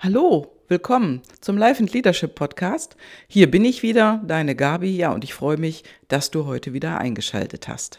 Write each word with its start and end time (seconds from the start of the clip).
Hallo, 0.00 0.54
willkommen 0.68 1.22
zum 1.40 1.58
Life 1.58 1.82
and 1.82 1.92
Leadership 1.92 2.36
Podcast. 2.36 2.96
Hier 3.26 3.50
bin 3.50 3.64
ich 3.64 3.82
wieder, 3.82 4.22
deine 4.24 4.54
Gabi, 4.54 4.96
ja, 4.96 5.10
und 5.10 5.24
ich 5.24 5.34
freue 5.34 5.56
mich, 5.56 5.82
dass 6.06 6.30
du 6.30 6.46
heute 6.46 6.72
wieder 6.72 6.98
eingeschaltet 6.98 7.66
hast. 7.66 7.98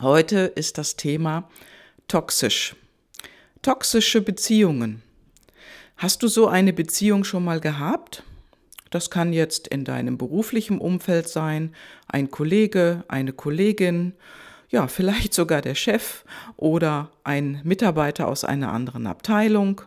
Heute 0.00 0.50
ist 0.54 0.78
das 0.78 0.96
Thema 0.96 1.50
toxisch. 2.08 2.74
Toxische 3.60 4.22
Beziehungen. 4.22 5.02
Hast 5.98 6.22
du 6.22 6.28
so 6.28 6.48
eine 6.48 6.72
Beziehung 6.72 7.24
schon 7.24 7.44
mal 7.44 7.60
gehabt? 7.60 8.22
Das 8.88 9.10
kann 9.10 9.34
jetzt 9.34 9.68
in 9.68 9.84
deinem 9.84 10.16
beruflichen 10.16 10.78
Umfeld 10.78 11.28
sein, 11.28 11.74
ein 12.08 12.30
Kollege, 12.30 13.04
eine 13.08 13.34
Kollegin, 13.34 14.14
ja, 14.70 14.88
vielleicht 14.88 15.34
sogar 15.34 15.60
der 15.60 15.74
Chef 15.74 16.24
oder 16.56 17.10
ein 17.24 17.60
Mitarbeiter 17.62 18.26
aus 18.26 18.42
einer 18.42 18.72
anderen 18.72 19.06
Abteilung 19.06 19.82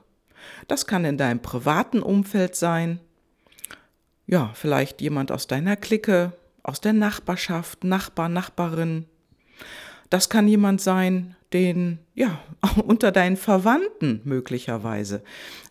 das 0.67 0.87
kann 0.87 1.05
in 1.05 1.17
deinem 1.17 1.41
privaten 1.41 2.01
Umfeld 2.01 2.55
sein. 2.55 2.99
Ja, 4.27 4.51
vielleicht 4.53 5.01
jemand 5.01 5.31
aus 5.31 5.47
deiner 5.47 5.75
Clique, 5.75 6.33
aus 6.63 6.81
der 6.81 6.93
Nachbarschaft, 6.93 7.83
Nachbar, 7.83 8.29
Nachbarin. 8.29 9.05
Das 10.09 10.29
kann 10.29 10.47
jemand 10.47 10.81
sein, 10.81 11.35
den, 11.53 11.99
ja, 12.13 12.39
unter 12.85 13.11
deinen 13.11 13.37
Verwandten 13.37 14.21
möglicherweise, 14.23 15.23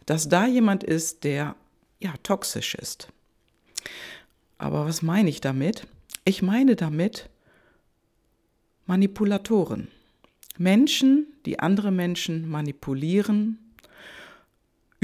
dass 0.07 0.29
da 0.29 0.47
jemand 0.47 0.85
ist, 0.85 1.25
der, 1.25 1.57
ja, 2.01 2.15
toxisch 2.23 2.75
ist. 2.75 3.09
Aber 4.59 4.87
was 4.87 5.03
meine 5.03 5.31
ich 5.31 5.41
damit? 5.41 5.87
Ich 6.25 6.43
meine 6.43 6.77
damit 6.77 7.29
Manipulatoren. 8.87 9.89
Menschen, 10.59 11.27
die 11.47 11.59
andere 11.59 11.91
Menschen 11.91 12.49
manipulieren, 12.49 13.59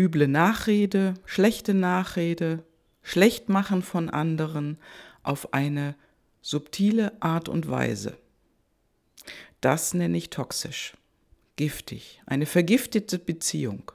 üble 0.01 0.29
Nachrede, 0.29 1.13
schlechte 1.27 1.75
Nachrede, 1.75 2.65
Schlechtmachen 3.03 3.83
von 3.83 4.09
anderen 4.09 4.79
auf 5.23 5.53
eine 5.53 5.95
subtile 6.41 7.13
Art 7.21 7.51
und 7.51 7.69
Weise. 7.69 8.17
Das 9.61 9.93
nenne 9.93 10.17
ich 10.17 10.31
toxisch, 10.31 10.95
giftig, 11.57 12.23
eine 12.25 12.47
vergiftete 12.47 13.19
Beziehung. 13.19 13.93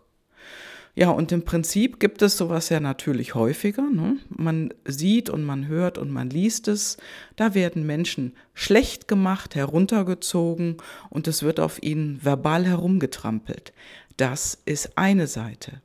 Ja, 0.94 1.10
und 1.10 1.32
im 1.32 1.44
Prinzip 1.44 2.00
gibt 2.00 2.22
es 2.22 2.38
sowas 2.38 2.70
ja 2.70 2.80
natürlich 2.80 3.34
häufiger. 3.34 3.90
Ne? 3.90 4.18
Man 4.30 4.74
sieht 4.86 5.30
und 5.30 5.44
man 5.44 5.68
hört 5.68 5.98
und 5.98 6.10
man 6.10 6.30
liest 6.30 6.70
es. 6.70 6.98
Da 7.36 7.54
werden 7.54 7.86
Menschen 7.86 8.34
schlecht 8.54 9.08
gemacht, 9.10 9.56
heruntergezogen 9.56 10.78
und 11.10 11.28
es 11.28 11.44
wird 11.44 11.60
auf 11.60 11.84
ihnen 11.84 12.24
verbal 12.24 12.66
herumgetrampelt. 12.66 13.74
Das 14.16 14.58
ist 14.64 14.98
eine 14.98 15.28
Seite. 15.28 15.82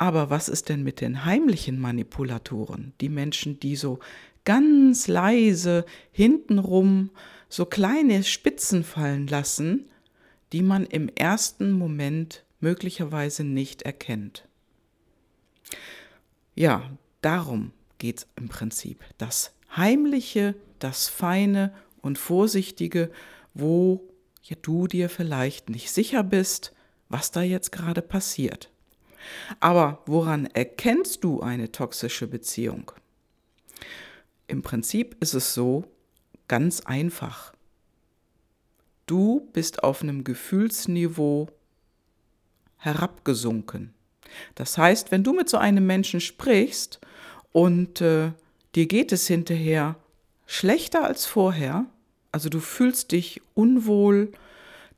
Aber 0.00 0.30
was 0.30 0.48
ist 0.48 0.70
denn 0.70 0.82
mit 0.82 1.02
den 1.02 1.26
heimlichen 1.26 1.78
Manipulatoren? 1.78 2.94
Die 3.02 3.10
Menschen, 3.10 3.60
die 3.60 3.76
so 3.76 3.98
ganz 4.46 5.08
leise 5.08 5.84
hintenrum 6.10 7.10
so 7.50 7.66
kleine 7.66 8.24
Spitzen 8.24 8.82
fallen 8.82 9.26
lassen, 9.26 9.90
die 10.54 10.62
man 10.62 10.86
im 10.86 11.10
ersten 11.10 11.72
Moment 11.72 12.44
möglicherweise 12.60 13.44
nicht 13.44 13.82
erkennt. 13.82 14.48
Ja, 16.54 16.88
darum 17.20 17.72
geht 17.98 18.20
es 18.20 18.26
im 18.36 18.48
Prinzip. 18.48 19.04
Das 19.18 19.52
Heimliche, 19.76 20.54
das 20.78 21.08
Feine 21.08 21.74
und 22.00 22.16
Vorsichtige, 22.16 23.10
wo 23.52 24.08
du 24.62 24.86
dir 24.86 25.10
vielleicht 25.10 25.68
nicht 25.68 25.90
sicher 25.90 26.24
bist, 26.24 26.72
was 27.10 27.32
da 27.32 27.42
jetzt 27.42 27.70
gerade 27.70 28.00
passiert. 28.00 28.70
Aber 29.58 30.02
woran 30.06 30.46
erkennst 30.46 31.24
du 31.24 31.40
eine 31.40 31.72
toxische 31.72 32.26
Beziehung? 32.26 32.92
Im 34.46 34.62
Prinzip 34.62 35.16
ist 35.20 35.34
es 35.34 35.54
so 35.54 35.84
ganz 36.48 36.80
einfach. 36.80 37.54
Du 39.06 39.48
bist 39.52 39.82
auf 39.84 40.02
einem 40.02 40.24
Gefühlsniveau 40.24 41.48
herabgesunken. 42.76 43.92
Das 44.54 44.78
heißt, 44.78 45.10
wenn 45.10 45.24
du 45.24 45.32
mit 45.32 45.48
so 45.48 45.58
einem 45.58 45.86
Menschen 45.86 46.20
sprichst 46.20 47.00
und 47.52 48.00
äh, 48.00 48.32
dir 48.74 48.86
geht 48.86 49.12
es 49.12 49.26
hinterher 49.26 49.96
schlechter 50.46 51.04
als 51.04 51.26
vorher, 51.26 51.86
also 52.32 52.48
du 52.48 52.60
fühlst 52.60 53.12
dich 53.12 53.40
unwohl, 53.54 54.32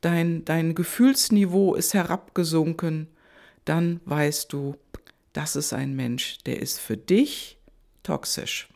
dein, 0.01 0.45
dein 0.45 0.75
Gefühlsniveau 0.75 1.75
ist 1.75 1.95
herabgesunken, 1.95 3.09
dann 3.65 4.01
weißt 4.05 4.53
du, 4.53 4.77
das 5.33 5.57
ist 5.57 5.73
ein 5.73 5.95
Mensch, 5.95 6.39
der 6.45 6.61
ist 6.61 6.79
für 6.79 6.97
dich 6.97 7.57
toxisch. 8.03 8.69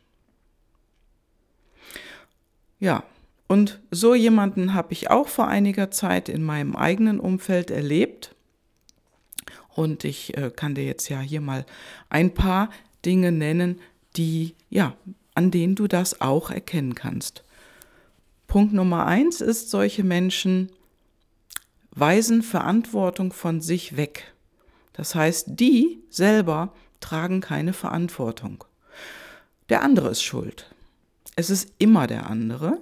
Ja, 2.78 3.04
und 3.48 3.80
so 3.90 4.14
jemanden 4.14 4.74
habe 4.74 4.92
ich 4.92 5.10
auch 5.10 5.28
vor 5.28 5.48
einiger 5.48 5.90
Zeit 5.90 6.28
in 6.28 6.42
meinem 6.42 6.74
eigenen 6.76 7.20
Umfeld 7.20 7.70
erlebt. 7.70 8.34
Und 9.74 10.04
ich 10.04 10.36
äh, 10.36 10.50
kann 10.54 10.74
dir 10.74 10.84
jetzt 10.84 11.08
ja 11.08 11.20
hier 11.20 11.40
mal 11.40 11.64
ein 12.08 12.34
paar 12.34 12.70
Dinge 13.04 13.30
nennen, 13.30 13.80
die, 14.16 14.54
ja, 14.70 14.96
an 15.34 15.50
denen 15.50 15.74
du 15.74 15.86
das 15.86 16.20
auch 16.20 16.50
erkennen 16.50 16.94
kannst. 16.94 17.44
Punkt 18.46 18.72
Nummer 18.72 19.06
eins 19.06 19.40
ist, 19.40 19.70
solche 19.70 20.02
Menschen 20.02 20.70
weisen 21.90 22.42
Verantwortung 22.42 23.32
von 23.32 23.60
sich 23.60 23.96
weg. 23.96 24.34
Das 24.96 25.14
heißt, 25.14 25.48
die 25.50 26.02
selber 26.08 26.72
tragen 27.00 27.40
keine 27.40 27.74
Verantwortung. 27.74 28.64
Der 29.68 29.82
andere 29.82 30.08
ist 30.08 30.22
schuld. 30.22 30.74
Es 31.36 31.50
ist 31.50 31.70
immer 31.78 32.06
der 32.06 32.28
andere. 32.30 32.80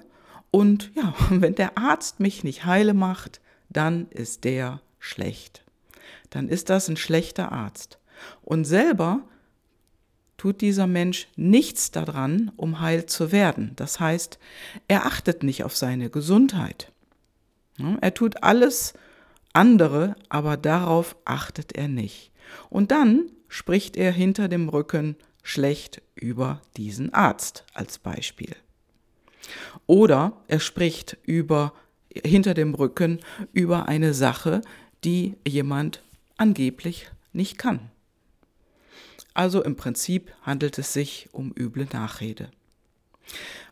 Und 0.51 0.93
ja, 0.95 1.15
wenn 1.31 1.57
der 1.57 1.77
Arzt 1.77 2.21
mich 2.21 2.45
nicht 2.45 2.65
heile 2.65 2.95
macht, 2.95 3.41
dann 3.69 4.07
ist 4.11 4.45
der 4.45 4.81
schlecht. 5.01 5.65
Dann 6.31 6.49
ist 6.49 6.71
das 6.71 6.89
ein 6.89 6.97
schlechter 6.97 7.51
Arzt. 7.51 7.99
Und 8.43 8.65
selber 8.65 9.23
tut 10.37 10.61
dieser 10.61 10.87
Mensch 10.87 11.27
nichts 11.37 11.91
daran, 11.91 12.53
um 12.57 12.81
heil 12.81 13.07
zu 13.07 13.33
werden. 13.33 13.73
Das 13.77 13.99
heißt, 13.99 14.39
er 14.87 15.07
achtet 15.07 15.43
nicht 15.43 15.65
auf 15.65 15.77
seine 15.77 16.11
Gesundheit. 16.11 16.93
Er 18.01 18.15
tut 18.15 18.43
alles 18.43 18.95
andere, 19.55 20.17
aber 20.29 20.57
darauf 20.57 21.17
achtet 21.25 21.73
er 21.73 21.89
nicht. 21.89 22.31
Und 22.69 22.91
dann 22.91 23.31
spricht 23.49 23.97
er 23.97 24.13
hinter 24.13 24.49
dem 24.49 24.69
Rücken 24.69 25.17
schlecht 25.43 26.03
über 26.15 26.61
diesen 26.77 27.15
Arzt 27.15 27.65
als 27.73 27.99
Beispiel. 27.99 28.55
Oder 29.87 30.43
er 30.49 30.61
spricht 30.61 31.17
über 31.25 31.73
hinter 32.25 32.55
dem 32.55 32.75
Rücken 32.75 33.21
über 33.53 33.89
eine 33.89 34.15
Sache, 34.15 34.61
die 35.03 35.37
jemand 35.47 36.03
angeblich 36.37 37.11
nicht 37.33 37.59
kann. 37.59 37.91
Also 39.35 39.63
im 39.63 39.75
Prinzip 39.75 40.33
handelt 40.43 40.79
es 40.79 40.93
sich 40.93 41.29
um 41.33 41.53
üble 41.59 41.89
Nachrede. 41.93 42.51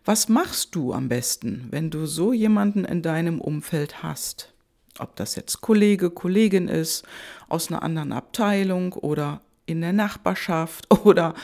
Was 0.04 0.28
machst 0.28 0.75
du 0.75 0.93
am 0.93 1.09
besten, 1.09 1.69
wenn 1.70 1.91
du 1.91 2.06
so 2.06 2.32
jemanden 2.32 2.84
in 2.84 3.03
deinem 3.03 3.41
Umfeld 3.41 4.03
hast? 4.03 4.53
Ob 4.98 5.16
das 5.16 5.34
jetzt 5.36 5.60
Kollege, 5.60 6.10
Kollegin 6.10 6.69
ist, 6.69 7.04
aus 7.48 7.70
einer 7.70 7.82
anderen 7.82 8.12
Abteilung 8.12 8.92
oder 8.92 9.41
in 9.66 9.80
der 9.80 9.92
Nachbarschaft 9.92 10.86
oder 11.04 11.34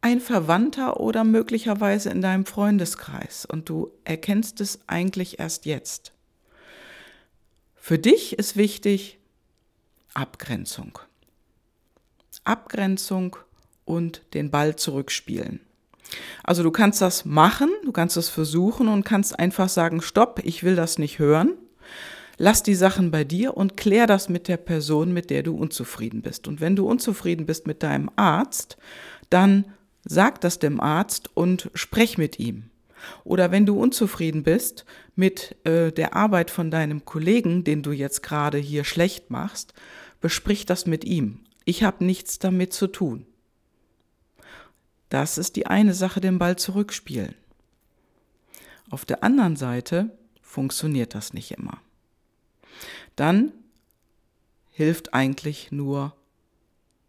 ein 0.00 0.20
Verwandter 0.20 1.00
oder 1.00 1.24
möglicherweise 1.24 2.10
in 2.10 2.22
deinem 2.22 2.46
Freundeskreis 2.46 3.44
und 3.44 3.68
du 3.68 3.90
erkennst 4.04 4.60
es 4.60 4.80
eigentlich 4.86 5.38
erst 5.40 5.66
jetzt. 5.66 6.12
Für 7.74 7.98
dich 7.98 8.38
ist 8.38 8.56
wichtig 8.56 9.18
Abgrenzung. 10.14 10.98
Abgrenzung 12.44 13.36
und 13.84 14.22
den 14.34 14.50
Ball 14.50 14.76
zurückspielen. 14.76 15.60
Also 16.42 16.62
du 16.62 16.70
kannst 16.70 17.02
das 17.02 17.24
machen, 17.24 17.70
du 17.84 17.92
kannst 17.92 18.16
es 18.16 18.28
versuchen 18.28 18.88
und 18.88 19.04
kannst 19.04 19.38
einfach 19.38 19.68
sagen, 19.68 20.00
stopp, 20.00 20.40
ich 20.44 20.62
will 20.62 20.76
das 20.76 20.98
nicht 20.98 21.18
hören 21.18 21.52
lass 22.38 22.62
die 22.62 22.76
Sachen 22.76 23.10
bei 23.10 23.24
dir 23.24 23.56
und 23.56 23.76
klär 23.76 24.06
das 24.06 24.28
mit 24.28 24.48
der 24.48 24.56
Person, 24.56 25.12
mit 25.12 25.28
der 25.28 25.42
du 25.42 25.56
unzufrieden 25.56 26.22
bist. 26.22 26.48
Und 26.48 26.60
wenn 26.60 26.76
du 26.76 26.88
unzufrieden 26.88 27.44
bist 27.44 27.66
mit 27.66 27.82
deinem 27.82 28.10
Arzt, 28.16 28.78
dann 29.28 29.66
sag 30.04 30.40
das 30.40 30.58
dem 30.58 30.80
Arzt 30.80 31.36
und 31.36 31.70
sprech 31.74 32.16
mit 32.16 32.38
ihm. 32.38 32.70
Oder 33.24 33.50
wenn 33.50 33.66
du 33.66 33.78
unzufrieden 33.78 34.42
bist 34.42 34.84
mit 35.14 35.56
äh, 35.64 35.92
der 35.92 36.14
Arbeit 36.14 36.50
von 36.50 36.70
deinem 36.70 37.04
Kollegen, 37.04 37.64
den 37.64 37.82
du 37.82 37.92
jetzt 37.92 38.22
gerade 38.22 38.58
hier 38.58 38.84
schlecht 38.84 39.30
machst, 39.30 39.74
besprich 40.20 40.64
das 40.66 40.86
mit 40.86 41.04
ihm. 41.04 41.40
Ich 41.64 41.82
habe 41.82 42.04
nichts 42.04 42.38
damit 42.38 42.72
zu 42.72 42.86
tun. 42.86 43.26
Das 45.10 45.38
ist 45.38 45.56
die 45.56 45.66
eine 45.66 45.94
Sache, 45.94 46.20
den 46.20 46.38
Ball 46.38 46.56
zurückspielen. 46.56 47.34
Auf 48.90 49.04
der 49.04 49.22
anderen 49.22 49.56
Seite 49.56 50.10
funktioniert 50.42 51.14
das 51.14 51.32
nicht 51.32 51.52
immer 51.52 51.78
dann 53.20 53.52
hilft 54.70 55.14
eigentlich 55.14 55.72
nur 55.72 56.14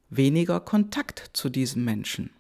weniger 0.10 0.60
Kontakt 0.60 1.30
zu 1.34 1.50
diesem 1.50 1.86
Menschen. 1.86 2.32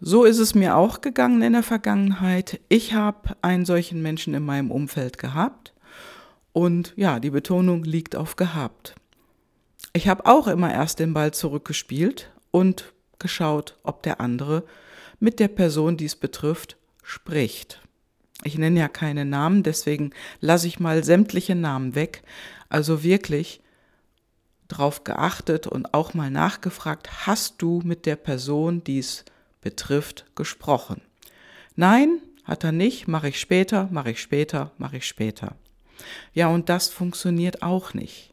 So 0.00 0.24
ist 0.24 0.38
es 0.38 0.54
mir 0.54 0.76
auch 0.76 1.00
gegangen 1.00 1.42
in 1.42 1.52
der 1.52 1.62
Vergangenheit. 1.62 2.60
Ich 2.68 2.94
habe 2.94 3.36
einen 3.42 3.64
solchen 3.64 4.02
Menschen 4.02 4.34
in 4.34 4.44
meinem 4.44 4.70
Umfeld 4.70 5.18
gehabt 5.18 5.72
und 6.52 6.92
ja, 6.96 7.20
die 7.20 7.30
Betonung 7.30 7.84
liegt 7.84 8.16
auf 8.16 8.36
gehabt. 8.36 8.94
Ich 9.92 10.08
habe 10.08 10.26
auch 10.26 10.46
immer 10.48 10.72
erst 10.72 10.98
den 10.98 11.14
Ball 11.14 11.32
zurückgespielt 11.32 12.30
und 12.50 12.92
geschaut, 13.18 13.76
ob 13.82 14.02
der 14.02 14.20
andere 14.20 14.64
mit 15.20 15.40
der 15.40 15.48
Person, 15.48 15.96
die 15.96 16.04
es 16.04 16.16
betrifft, 16.16 16.76
spricht. 17.02 17.80
Ich 18.44 18.56
nenne 18.56 18.78
ja 18.78 18.88
keine 18.88 19.24
Namen, 19.24 19.62
deswegen 19.62 20.12
lasse 20.40 20.68
ich 20.68 20.78
mal 20.78 21.02
sämtliche 21.02 21.54
Namen 21.54 21.94
weg. 21.94 22.22
Also 22.68 23.02
wirklich 23.02 23.60
drauf 24.68 25.02
geachtet 25.04 25.66
und 25.66 25.94
auch 25.94 26.14
mal 26.14 26.30
nachgefragt, 26.30 27.26
hast 27.26 27.60
du 27.62 27.80
mit 27.84 28.06
der 28.06 28.16
Person, 28.16 28.84
die 28.84 28.98
es 28.98 29.24
betrifft, 29.60 30.26
gesprochen? 30.36 31.00
Nein, 31.74 32.20
hat 32.44 32.64
er 32.64 32.72
nicht, 32.72 33.08
mache 33.08 33.28
ich 33.28 33.40
später, 33.40 33.88
mache 33.90 34.10
ich 34.10 34.20
später, 34.20 34.72
mache 34.78 34.98
ich 34.98 35.06
später. 35.06 35.56
Ja, 36.32 36.48
und 36.48 36.68
das 36.68 36.88
funktioniert 36.88 37.62
auch 37.62 37.94
nicht. 37.94 38.32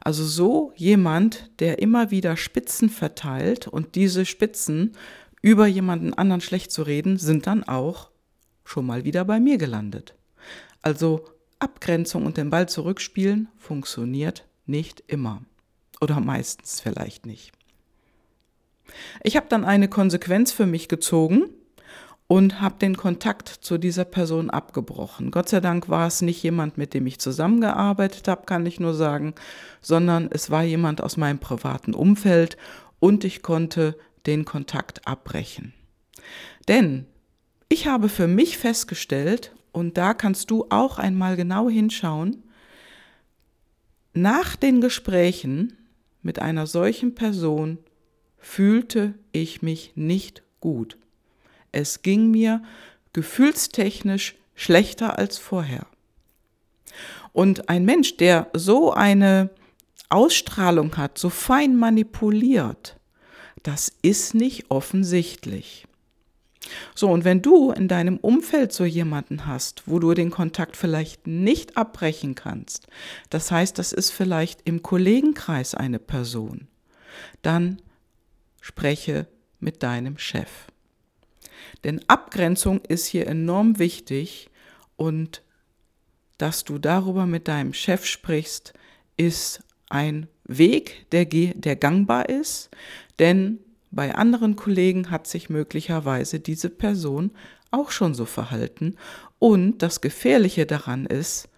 Also 0.00 0.24
so 0.24 0.72
jemand, 0.76 1.50
der 1.60 1.78
immer 1.80 2.10
wieder 2.10 2.36
Spitzen 2.36 2.90
verteilt 2.90 3.68
und 3.68 3.94
diese 3.94 4.26
Spitzen 4.26 4.92
über 5.40 5.66
jemanden 5.66 6.14
anderen 6.14 6.40
schlecht 6.40 6.72
zu 6.72 6.82
reden, 6.82 7.16
sind 7.16 7.46
dann 7.46 7.64
auch 7.64 8.10
schon 8.64 8.86
mal 8.86 9.04
wieder 9.04 9.24
bei 9.24 9.40
mir 9.40 9.58
gelandet. 9.58 10.14
Also 10.82 11.24
Abgrenzung 11.58 12.26
und 12.26 12.36
den 12.36 12.50
Ball 12.50 12.68
zurückspielen 12.68 13.48
funktioniert 13.56 14.46
nicht 14.66 15.02
immer. 15.06 15.42
Oder 16.00 16.20
meistens 16.20 16.80
vielleicht 16.80 17.26
nicht. 17.26 17.52
Ich 19.22 19.36
habe 19.36 19.46
dann 19.48 19.64
eine 19.64 19.88
Konsequenz 19.88 20.52
für 20.52 20.66
mich 20.66 20.88
gezogen 20.88 21.48
und 22.26 22.60
habe 22.60 22.76
den 22.78 22.96
Kontakt 22.96 23.48
zu 23.48 23.78
dieser 23.78 24.04
Person 24.04 24.50
abgebrochen. 24.50 25.30
Gott 25.30 25.48
sei 25.48 25.60
Dank 25.60 25.88
war 25.88 26.06
es 26.06 26.22
nicht 26.22 26.42
jemand, 26.42 26.78
mit 26.78 26.94
dem 26.94 27.06
ich 27.06 27.18
zusammengearbeitet 27.18 28.28
habe, 28.28 28.46
kann 28.46 28.66
ich 28.66 28.80
nur 28.80 28.94
sagen, 28.94 29.34
sondern 29.80 30.28
es 30.30 30.50
war 30.50 30.62
jemand 30.62 31.02
aus 31.02 31.16
meinem 31.16 31.38
privaten 31.38 31.94
Umfeld 31.94 32.56
und 32.98 33.24
ich 33.24 33.42
konnte 33.42 33.96
den 34.26 34.44
Kontakt 34.44 35.06
abbrechen. 35.06 35.74
Denn 36.68 37.06
ich 37.68 37.86
habe 37.86 38.08
für 38.08 38.26
mich 38.26 38.58
festgestellt, 38.58 39.54
und 39.72 39.98
da 39.98 40.14
kannst 40.14 40.50
du 40.50 40.66
auch 40.70 40.98
einmal 40.98 41.36
genau 41.36 41.68
hinschauen, 41.68 42.44
nach 44.12 44.54
den 44.54 44.80
Gesprächen 44.80 45.76
mit 46.22 46.38
einer 46.38 46.66
solchen 46.66 47.14
Person 47.14 47.78
fühlte 48.38 49.14
ich 49.32 49.62
mich 49.62 49.92
nicht 49.96 50.42
gut. 50.60 50.96
Es 51.72 52.02
ging 52.02 52.30
mir 52.30 52.62
gefühlstechnisch 53.12 54.36
schlechter 54.54 55.18
als 55.18 55.38
vorher. 55.38 55.86
Und 57.32 57.68
ein 57.68 57.84
Mensch, 57.84 58.16
der 58.16 58.48
so 58.52 58.92
eine 58.92 59.50
Ausstrahlung 60.08 60.96
hat, 60.96 61.18
so 61.18 61.30
fein 61.30 61.76
manipuliert, 61.76 62.96
das 63.64 63.92
ist 64.02 64.34
nicht 64.34 64.70
offensichtlich. 64.70 65.86
So, 66.94 67.10
und 67.10 67.24
wenn 67.24 67.42
du 67.42 67.70
in 67.72 67.88
deinem 67.88 68.16
Umfeld 68.18 68.72
so 68.72 68.84
jemanden 68.84 69.46
hast, 69.46 69.82
wo 69.86 69.98
du 69.98 70.14
den 70.14 70.30
Kontakt 70.30 70.76
vielleicht 70.76 71.26
nicht 71.26 71.76
abbrechen 71.76 72.34
kannst, 72.34 72.86
das 73.30 73.50
heißt, 73.50 73.78
das 73.78 73.92
ist 73.92 74.10
vielleicht 74.10 74.60
im 74.64 74.82
Kollegenkreis 74.82 75.74
eine 75.74 75.98
Person, 75.98 76.68
dann 77.42 77.80
spreche 78.60 79.26
mit 79.60 79.82
deinem 79.82 80.18
Chef. 80.18 80.66
Denn 81.84 82.00
Abgrenzung 82.08 82.80
ist 82.80 83.06
hier 83.06 83.26
enorm 83.26 83.78
wichtig 83.78 84.50
und 84.96 85.42
dass 86.38 86.64
du 86.64 86.78
darüber 86.78 87.26
mit 87.26 87.48
deinem 87.48 87.74
Chef 87.74 88.06
sprichst, 88.06 88.72
ist 89.16 89.62
ein 89.88 90.28
Weg, 90.44 91.06
der, 91.10 91.24
der 91.24 91.76
gangbar 91.76 92.28
ist, 92.28 92.70
denn 93.18 93.60
bei 93.94 94.14
anderen 94.14 94.56
Kollegen 94.56 95.10
hat 95.10 95.26
sich 95.26 95.50
möglicherweise 95.50 96.40
diese 96.40 96.68
Person 96.68 97.30
auch 97.70 97.90
schon 97.90 98.14
so 98.14 98.24
verhalten. 98.24 98.96
Und 99.38 99.78
das 99.78 100.00
Gefährliche 100.00 100.66
daran 100.66 101.06
ist, 101.06 101.48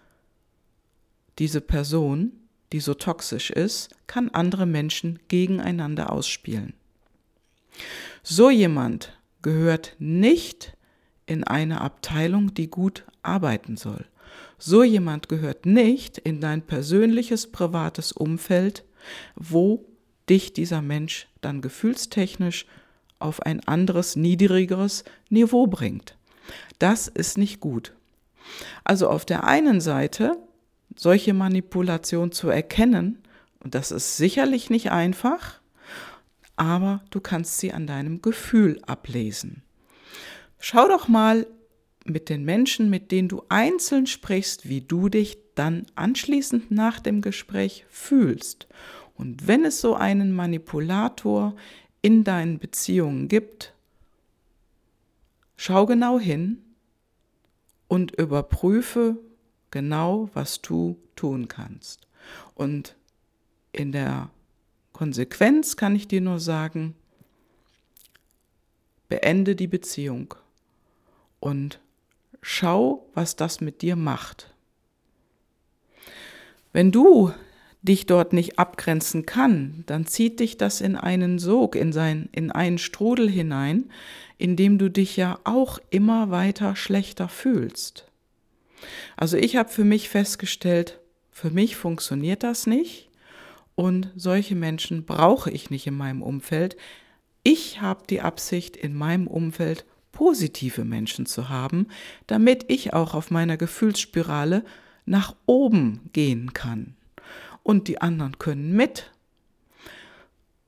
diese 1.39 1.61
Person, 1.61 2.31
die 2.71 2.79
so 2.79 2.93
toxisch 2.93 3.49
ist, 3.49 3.89
kann 4.07 4.29
andere 4.29 4.65
Menschen 4.65 5.19
gegeneinander 5.27 6.11
ausspielen. 6.11 6.73
So 8.23 8.49
jemand 8.49 9.17
gehört 9.41 9.95
nicht 9.99 10.75
in 11.25 11.43
eine 11.43 11.81
Abteilung, 11.81 12.53
die 12.53 12.69
gut 12.69 13.05
arbeiten 13.21 13.77
soll. 13.77 14.05
So 14.57 14.83
jemand 14.83 15.29
gehört 15.29 15.65
nicht 15.65 16.17
in 16.17 16.41
dein 16.41 16.61
persönliches, 16.61 17.51
privates 17.51 18.11
Umfeld, 18.11 18.83
wo 19.35 19.85
dich 20.29 20.53
dieser 20.53 20.81
Mensch 20.81 21.27
dann 21.41 21.61
gefühlstechnisch 21.61 22.65
auf 23.19 23.41
ein 23.41 23.65
anderes, 23.67 24.15
niedrigeres 24.15 25.03
Niveau 25.29 25.67
bringt. 25.67 26.17
Das 26.79 27.07
ist 27.07 27.37
nicht 27.37 27.59
gut. 27.59 27.93
Also 28.83 29.09
auf 29.09 29.25
der 29.25 29.43
einen 29.43 29.81
Seite 29.81 30.37
solche 30.95 31.33
Manipulation 31.33 32.31
zu 32.31 32.49
erkennen, 32.49 33.19
und 33.59 33.75
das 33.75 33.91
ist 33.91 34.17
sicherlich 34.17 34.69
nicht 34.69 34.91
einfach, 34.91 35.59
aber 36.55 37.03
du 37.09 37.19
kannst 37.19 37.59
sie 37.59 37.73
an 37.73 37.87
deinem 37.87 38.21
Gefühl 38.21 38.79
ablesen. 38.85 39.63
Schau 40.59 40.87
doch 40.87 41.07
mal 41.07 41.47
mit 42.05 42.29
den 42.29 42.45
Menschen, 42.45 42.89
mit 42.89 43.11
denen 43.11 43.27
du 43.27 43.43
einzeln 43.49 44.07
sprichst, 44.07 44.69
wie 44.69 44.81
du 44.81 45.09
dich 45.09 45.37
dann 45.55 45.85
anschließend 45.95 46.71
nach 46.71 46.99
dem 46.99 47.21
Gespräch 47.21 47.85
fühlst 47.89 48.67
und 49.17 49.47
wenn 49.47 49.65
es 49.65 49.81
so 49.81 49.95
einen 49.95 50.31
Manipulator 50.31 51.55
in 52.01 52.23
deinen 52.23 52.59
Beziehungen 52.59 53.27
gibt, 53.27 53.73
schau 55.55 55.85
genau 55.85 56.19
hin 56.19 56.63
und 57.87 58.11
überprüfe 58.11 59.17
genau, 59.71 60.29
was 60.33 60.61
du 60.61 60.97
tun 61.15 61.47
kannst. 61.47 62.07
Und 62.53 62.95
in 63.71 63.91
der 63.91 64.29
Konsequenz 64.93 65.75
kann 65.75 65.95
ich 65.95 66.07
dir 66.07 66.21
nur 66.21 66.39
sagen, 66.39 66.95
beende 69.09 69.55
die 69.55 69.67
Beziehung 69.67 70.35
und 71.39 71.79
schau, 72.41 73.07
was 73.13 73.35
das 73.35 73.61
mit 73.61 73.81
dir 73.81 73.95
macht. 73.95 74.53
Wenn 76.73 76.91
du 76.91 77.31
dich 77.81 78.05
dort 78.05 78.33
nicht 78.33 78.59
abgrenzen 78.59 79.25
kann, 79.25 79.83
dann 79.85 80.05
zieht 80.05 80.39
dich 80.39 80.57
das 80.57 80.81
in 80.81 80.95
einen 80.95 81.39
Sog, 81.39 81.75
in, 81.75 81.93
sein, 81.93 82.29
in 82.31 82.51
einen 82.51 82.77
Strudel 82.77 83.29
hinein, 83.29 83.89
in 84.37 84.55
dem 84.55 84.77
du 84.77 84.89
dich 84.89 85.17
ja 85.17 85.39
auch 85.43 85.79
immer 85.89 86.29
weiter 86.29 86.75
schlechter 86.75 87.29
fühlst. 87.29 88.05
Also 89.15 89.37
ich 89.37 89.55
habe 89.55 89.69
für 89.69 89.83
mich 89.83 90.09
festgestellt, 90.09 90.99
für 91.31 91.49
mich 91.49 91.75
funktioniert 91.75 92.43
das 92.43 92.67
nicht 92.67 93.09
und 93.75 94.11
solche 94.15 94.55
Menschen 94.55 95.05
brauche 95.05 95.51
ich 95.51 95.69
nicht 95.69 95.87
in 95.87 95.95
meinem 95.95 96.21
Umfeld. 96.21 96.77
Ich 97.43 97.81
habe 97.81 98.03
die 98.09 98.21
Absicht, 98.21 98.75
in 98.75 98.93
meinem 98.93 99.27
Umfeld 99.27 99.85
positive 100.11 100.83
Menschen 100.83 101.25
zu 101.25 101.49
haben, 101.49 101.87
damit 102.25 102.65
ich 102.69 102.93
auch 102.93 103.13
auf 103.13 103.29
meiner 103.29 103.55
Gefühlsspirale 103.55 104.63
nach 105.05 105.35
oben 105.45 106.09
gehen 106.11 106.53
kann 106.53 106.96
und 107.67 107.89
die 107.89 107.99
anderen 107.99 108.39
können 108.39 108.71
mit. 108.71 109.11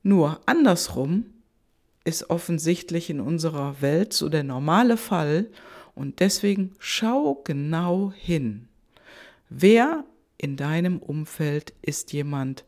Nur 0.02 0.38
andersrum 0.44 1.24
ist 2.04 2.28
offensichtlich 2.28 3.08
in 3.08 3.20
unserer 3.20 3.80
Welt 3.80 4.12
so 4.12 4.28
der 4.28 4.44
normale 4.44 4.98
Fall 4.98 5.46
und 5.94 6.20
deswegen 6.20 6.72
schau 6.78 7.40
genau 7.42 8.12
hin. 8.14 8.68
Wer 9.48 10.04
in 10.36 10.58
deinem 10.58 10.98
Umfeld 10.98 11.72
ist 11.80 12.12
jemand, 12.12 12.66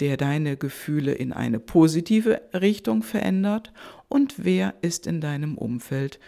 der 0.00 0.18
deine 0.18 0.58
Gefühle 0.58 1.12
in 1.12 1.32
eine 1.32 1.58
positive 1.58 2.42
Richtung 2.52 3.02
verändert 3.02 3.72
und 4.08 4.44
wer 4.44 4.74
ist 4.82 5.06
in 5.06 5.22
deinem 5.22 5.56
Umfeld, 5.56 6.20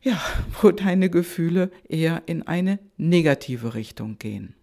ja, 0.00 0.18
wo 0.62 0.70
deine 0.70 1.10
Gefühle 1.10 1.70
eher 1.86 2.22
in 2.24 2.42
eine 2.46 2.78
negative 2.96 3.74
Richtung 3.74 4.18
gehen. 4.18 4.54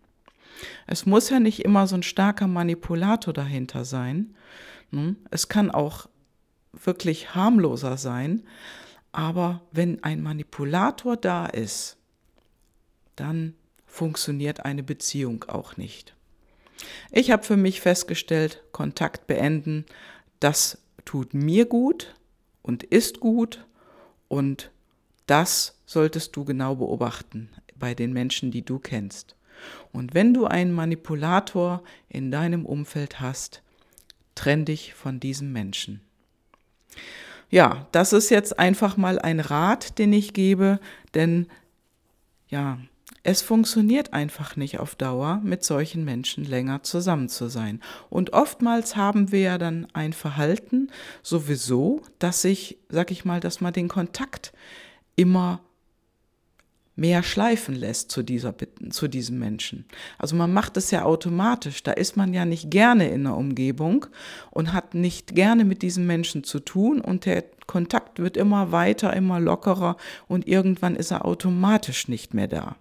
Es 0.85 1.05
muss 1.05 1.29
ja 1.29 1.39
nicht 1.39 1.63
immer 1.63 1.87
so 1.87 1.95
ein 1.95 2.03
starker 2.03 2.47
Manipulator 2.47 3.33
dahinter 3.33 3.85
sein. 3.85 4.35
Hm? 4.91 5.17
Es 5.31 5.49
kann 5.49 5.71
auch 5.71 6.07
wirklich 6.73 7.35
harmloser 7.35 7.97
sein. 7.97 8.43
Aber 9.11 9.61
wenn 9.71 10.03
ein 10.03 10.21
Manipulator 10.21 11.17
da 11.17 11.45
ist, 11.47 11.97
dann 13.15 13.55
funktioniert 13.85 14.65
eine 14.65 14.83
Beziehung 14.83 15.45
auch 15.47 15.77
nicht. 15.77 16.15
Ich 17.11 17.31
habe 17.31 17.43
für 17.43 17.57
mich 17.57 17.81
festgestellt, 17.81 18.63
Kontakt 18.71 19.25
beenden, 19.25 19.85
das 20.39 20.77
tut 21.05 21.33
mir 21.33 21.65
gut 21.65 22.15
und 22.61 22.83
ist 22.83 23.19
gut 23.19 23.65
und 24.27 24.71
das 25.25 25.79
solltest 25.85 26.35
du 26.35 26.45
genau 26.45 26.75
beobachten 26.75 27.49
bei 27.75 27.95
den 27.95 28.13
Menschen, 28.13 28.51
die 28.51 28.63
du 28.63 28.77
kennst. 28.77 29.36
Und 29.91 30.13
wenn 30.13 30.33
du 30.33 30.45
einen 30.45 30.71
Manipulator 30.71 31.83
in 32.09 32.31
deinem 32.31 32.65
Umfeld 32.65 33.19
hast, 33.19 33.61
trenn 34.35 34.65
dich 34.65 34.93
von 34.93 35.19
diesem 35.19 35.51
Menschen. 35.51 36.01
Ja, 37.49 37.87
das 37.91 38.13
ist 38.13 38.29
jetzt 38.29 38.59
einfach 38.59 38.97
mal 38.97 39.19
ein 39.19 39.39
Rat, 39.39 39.97
den 39.99 40.13
ich 40.13 40.33
gebe, 40.33 40.79
denn 41.13 41.47
ja, 42.49 42.77
es 43.23 43.41
funktioniert 43.41 44.13
einfach 44.13 44.55
nicht 44.55 44.79
auf 44.79 44.95
Dauer, 44.95 45.41
mit 45.43 45.63
solchen 45.63 46.05
Menschen 46.05 46.45
länger 46.45 46.83
zusammen 46.83 47.27
zu 47.27 47.49
sein. 47.49 47.81
Und 48.09 48.31
oftmals 48.31 48.95
haben 48.95 49.33
wir 49.33 49.41
ja 49.41 49.57
dann 49.57 49.87
ein 49.91 50.13
Verhalten 50.13 50.91
sowieso, 51.23 52.01
dass 52.19 52.41
sich, 52.41 52.77
sag 52.87 53.11
ich 53.11 53.25
mal, 53.25 53.41
dass 53.41 53.59
man 53.59 53.73
den 53.73 53.89
Kontakt 53.89 54.53
immer 55.17 55.59
mehr 56.97 57.21
schleifen 57.23 57.75
lässt 57.75 58.11
zu, 58.11 58.23
dieser, 58.23 58.55
zu 58.89 59.07
diesem 59.07 59.39
Menschen. 59.39 59.85
Also 60.17 60.35
man 60.35 60.51
macht 60.51 60.75
es 60.77 60.91
ja 60.91 61.03
automatisch. 61.03 61.83
Da 61.83 61.91
ist 61.91 62.17
man 62.17 62.33
ja 62.33 62.43
nicht 62.43 62.71
gerne 62.71 63.07
in 63.09 63.23
der 63.23 63.37
Umgebung 63.37 64.07
und 64.49 64.73
hat 64.73 64.95
nicht 64.95 65.35
gerne 65.35 65.63
mit 65.63 65.83
diesem 65.83 66.07
Menschen 66.07 66.43
zu 66.43 66.59
tun 66.59 66.99
und 66.99 67.25
der 67.25 67.45
Kontakt 67.67 68.19
wird 68.19 68.35
immer 68.35 68.71
weiter, 68.71 69.13
immer 69.13 69.39
lockerer 69.39 69.95
und 70.27 70.47
irgendwann 70.47 70.95
ist 70.95 71.11
er 71.11 71.25
automatisch 71.25 72.07
nicht 72.07 72.33
mehr 72.33 72.47
da. 72.47 72.75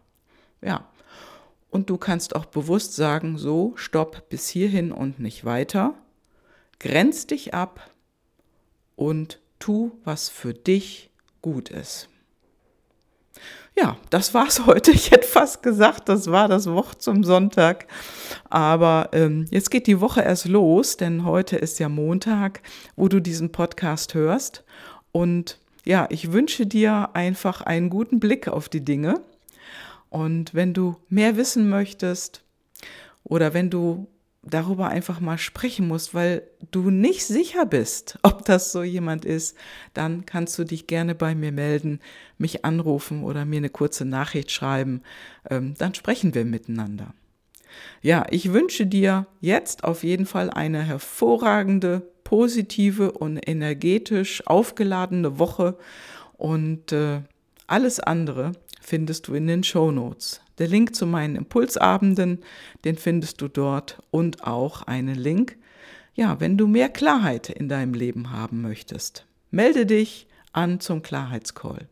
Ja. 0.63 0.89
Und 1.69 1.91
du 1.91 1.99
kannst 1.99 2.35
auch 2.35 2.47
bewusst 2.47 2.95
sagen, 2.95 3.37
so, 3.37 3.75
stopp 3.77 4.31
bis 4.31 4.49
hierhin 4.49 4.93
und 4.93 5.19
nicht 5.19 5.45
weiter. 5.45 5.93
Grenz 6.79 7.27
dich 7.27 7.53
ab 7.53 7.91
und 8.95 9.41
tu, 9.59 9.93
was 10.05 10.31
für 10.31 10.55
dich 10.55 11.11
gut 11.43 11.69
ist. 11.69 12.09
Ja, 13.79 13.97
das 14.11 14.33
war's 14.33 14.65
heute. 14.67 14.91
Ich 14.91 15.11
hätte 15.11 15.27
fast 15.27 15.63
gesagt, 15.63 16.09
das 16.09 16.31
war 16.31 16.49
das 16.49 16.67
Wort 16.67 17.03
zum 17.03 17.25
Sonntag. 17.25 17.87
Aber 18.49 19.11
ähm, 19.13 19.47
jetzt 19.51 19.71
geht 19.71 19.87
die 19.87 20.01
Woche 20.01 20.23
erst 20.23 20.47
los, 20.47 20.97
denn 20.97 21.25
heute 21.25 21.57
ist 21.57 21.79
ja 21.79 21.89
Montag, 21.89 22.63
wo 22.97 23.09
du 23.09 23.21
diesen 23.21 23.53
Podcast 23.53 24.15
hörst. 24.15 24.65
Und 25.13 25.59
ja, 25.85 26.07
ich 26.11 26.33
wünsche 26.33 26.67
dir 26.67 27.11
einfach 27.15 27.61
einen 27.61 27.91
guten 27.91 28.19
Blick 28.19 28.49
auf 28.49 28.69
die 28.69 28.85
Dinge. 28.85 29.21
Und 30.09 30.55
wenn 30.55 30.73
du 30.73 30.97
mehr 31.09 31.37
wissen 31.37 31.69
möchtest 31.69 32.43
oder 33.25 33.55
wenn 33.55 33.71
du 33.71 34.09
darüber 34.49 34.89
einfach 34.89 35.21
mal 35.21 35.39
sprechen 35.39 35.89
musst, 35.89 36.15
weil 36.15 36.43
du 36.71 36.91
nicht 36.91 37.27
sicher 37.27 37.67
bist, 37.67 38.19
ob 38.23 38.45
das 38.45 38.73
so 38.73 38.83
jemand 38.83 39.25
ist, 39.25 39.57
dann 39.95 40.27
kannst 40.27 40.59
du 40.59 40.65
dich 40.65 40.87
gerne 40.87 41.15
bei 41.15 41.35
mir 41.35 41.53
melden, 41.53 42.01
mich 42.39 42.65
anrufen 42.65 43.25
oder 43.25 43.45
mir 43.45 43.59
eine 43.59 43.71
kurze 43.71 44.05
Nachricht 44.05 44.51
schreiben. 44.51 45.03
Ähm, 45.51 45.75
dann 45.79 45.95
sprechen 45.95 46.35
wir 46.35 46.45
miteinander. 46.45 47.15
Ja, 48.01 48.27
ich 48.31 48.53
wünsche 48.53 48.87
dir 48.87 49.27
jetzt 49.41 49.85
auf 49.85 50.03
jeden 50.03 50.27
Fall 50.27 50.51
eine 50.51 50.83
hervorragende, 50.83 52.03
positive 52.25 53.13
und 53.13 53.39
energetisch 53.47 54.47
aufgeladene 54.47 55.39
Woche 55.39 55.77
und 56.37 56.93
äh, 56.93 57.21
alles 57.67 58.01
andere 58.01 58.53
findest 58.81 59.29
du 59.29 59.35
in 59.35 59.47
den 59.47 59.65
Show 59.65 59.91
Notes. 59.91 60.41
Der 60.59 60.69
Link 60.69 60.95
zu 60.95 61.07
meinen 61.07 61.37
Impulsabenden, 61.37 62.43
den 62.85 62.97
findest 62.97 63.41
du 63.41 63.49
dort 63.49 63.99
und 64.11 64.45
auch 64.45 64.83
einen 64.83 65.15
Link, 65.15 65.59
ja, 66.15 66.41
wenn 66.41 66.57
du 66.57 66.67
mehr 66.67 66.89
Klarheit 66.89 67.51
in 67.51 67.69
deinem 67.69 67.93
Leben 67.93 68.31
haben 68.31 68.63
möchtest. 68.63 69.27
Melde 69.51 69.85
dich 69.85 70.27
an 70.53 70.81
zum 70.81 71.03
Klarheitscall. 71.03 71.89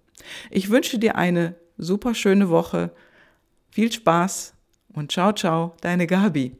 Ich 0.50 0.70
wünsche 0.70 0.98
dir 0.98 1.16
eine 1.16 1.54
super 1.76 2.14
schöne 2.14 2.48
Woche. 2.48 2.90
Viel 3.70 3.92
Spaß 3.92 4.54
und 4.94 5.12
ciao, 5.12 5.32
ciao, 5.32 5.74
deine 5.82 6.06
Gabi. 6.06 6.56